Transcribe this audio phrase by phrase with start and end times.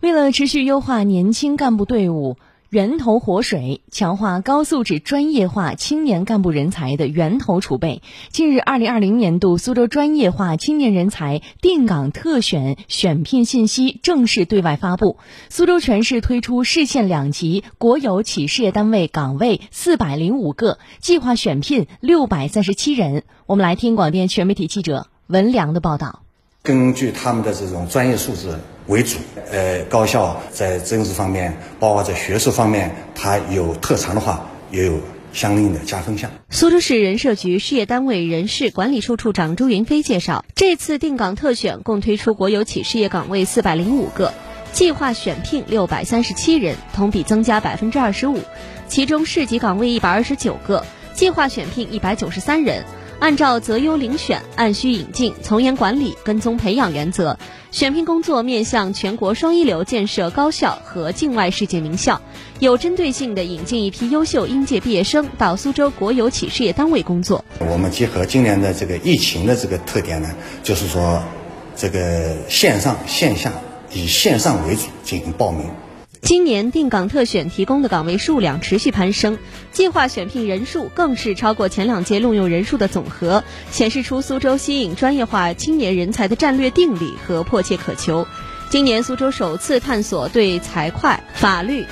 [0.00, 2.36] 为了持续优化年轻干部队伍
[2.68, 15.18] 源头活水，强化高素质专业化青年干部人才的源头储备，近日，二零二零年度苏州专业化青年人才定岗特选选聘信息正式对外发布。
[15.48, 23.22] 苏州全市推出市县两级国有企事业单位岗位四百零五个，计划选聘六百三十七人。
[23.46, 26.23] 我们来听广电全媒体记者文良的报道。
[26.64, 28.48] 根据他们的这种专业素质。
[28.86, 29.18] 为主，
[29.50, 34.98] 呃，高校在政治方面，包括在学术方面，它有特长的话，也有
[35.32, 36.30] 相应的加分项。
[36.50, 44.32] 苏州市人社局事业单位人事管理处处长朱云飞介绍，这次定岗特选共推出国有企事业岗位四百零五个，
[44.72, 48.40] 计划选聘六百三十七人，同比增加百分之二十五。
[48.88, 50.84] 其中市级岗位一百二十九个，
[51.14, 52.84] 计划选聘一百九十三人。
[53.20, 57.38] 按照择优遴选、按需引进、从严管理、跟踪培养原则，
[57.70, 62.20] 选聘工作面向全国双一流建设高校和境外世界名校，
[62.58, 67.42] 有针对性地引进一批优秀应届毕业生到苏州国有企事业单位工作。
[67.60, 70.28] 我们结合今年的这个疫情的这个特点呢，
[70.62, 71.22] 就是说，
[71.74, 73.50] 这个线上线下
[73.90, 75.66] 以线上为主进行报名。
[76.24, 79.36] 今年定岗特选提供的岗位数量持续攀升，
[79.72, 88.26] 计划选聘人数更是超过前两届录用人数的总和，显示出苏州吸引专业化青年人才的战略定力和迫切渴求。
[88.70, 91.84] 今年苏州首次探索对财会、法律。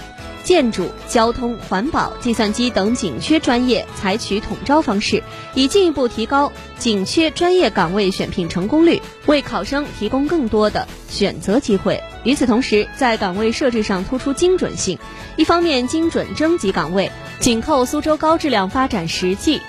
[0.44, 5.22] 建筑、交通、环保、计算机等紧缺专业采取统招方式，
[5.54, 12.02] 以进一步提高紧缺专业岗位选聘成功率，为考生提供更多的选择机会。
[12.24, 14.98] 与此同时，在岗位设置上突出精准性，
[15.36, 19.60] 一方面精准征集岗位，紧扣苏州高质量发展实际。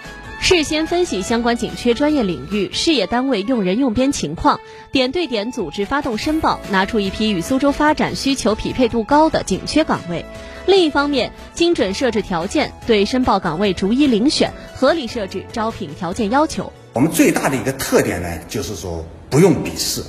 [0.43, 4.59] 事先分析相关紧缺专业领域、事业单位用人用编情况，
[4.91, 10.25] 点对点组织发动申报，拿出一批与苏州发展需求匹配度高的紧缺岗位。
[10.65, 16.73] 另一方面，精准设置条件，对申报岗位逐一遴选，合理设置招聘条件要求。
[16.91, 20.03] 我们最大的一个特点呢，就是说不用笔试，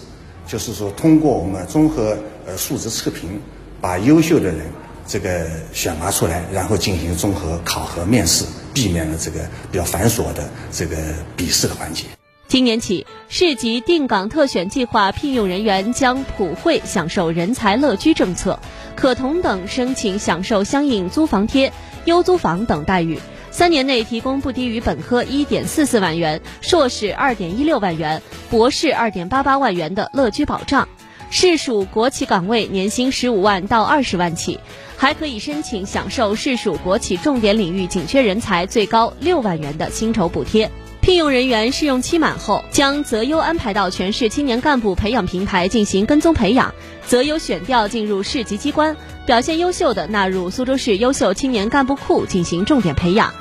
[0.49, 3.41] 就是说通过我们综合呃素质测评，
[3.81, 4.67] 把优秀的人。
[5.07, 10.97] 这个选拔出来，然后进行综合考核面试，避免了这个比较繁琐的这个
[11.37, 12.05] 笔试的环节。
[12.47, 18.61] 今年起，市级定岗特选计划聘用人员将普惠享受人才乐居政策，
[18.95, 21.73] 可同等申请享受相应租房贴、
[22.05, 23.19] 优租房等待遇。
[23.51, 30.89] 三年内提供不低于本科一点四四万元、硕士二点一六万元、博士二点八八万元的乐居保障。
[31.37, 34.61] 市属国企岗位年薪十五万到二十万起，
[34.97, 40.71] 还可以申请享受市属国企重点领域紧缺人才最高六万元的薪酬补贴。
[41.01, 46.73] 聘用人员试用期满后，将择优安排到全市青年干部培养平台进行跟踪培养，
[47.05, 48.97] 择优选调进入市级机关，
[49.27, 53.35] 表现优秀的纳入苏州市优秀青年干部库进行重点培养。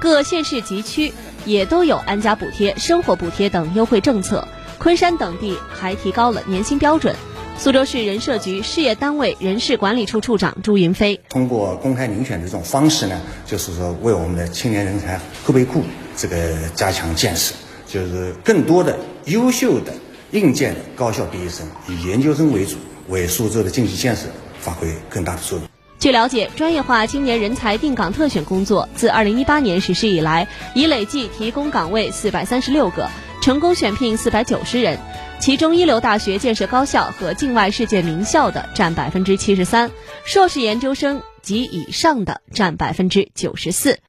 [0.00, 1.12] 各县市级区
[1.44, 4.48] 也都有安家补贴、生活补贴等优惠政策。
[4.78, 7.14] 昆山等地还提高了年薪标准。
[7.58, 15.82] 苏州市人社局事业单位人事管理处处长朱云飞通过公开遴选的这种方式呢，就是说为我们的青年人才后备库
[16.16, 17.54] 这个加强建设，
[17.88, 19.92] 就是更多的优秀的
[20.32, 22.76] 应届的高校毕业生以研究生为主，
[23.08, 24.26] 为苏州的经济建设
[24.60, 25.66] 发挥更大的作用。
[25.98, 33.08] 据了解，专业化青年人才定岗特选工作自2018年实施以来，已累计提供岗位四百三十六个，
[33.46, 34.98] 成功选聘四百九十人。
[35.38, 39.92] 其中，一流大学、建设高校和境外世界名校的占百分之七十三，
[40.24, 44.00] 硕士研究生及以上的占百分之九十四。